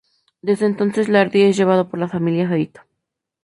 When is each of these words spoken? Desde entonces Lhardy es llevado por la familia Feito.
Desde 0.41 0.65
entonces 0.65 1.09
Lhardy 1.09 1.43
es 1.43 1.57
llevado 1.57 1.87
por 1.87 1.99
la 1.99 2.07
familia 2.07 2.49
Feito. 2.49 2.81